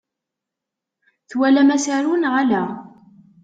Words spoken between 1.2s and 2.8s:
Twalam asaru neɣ ala?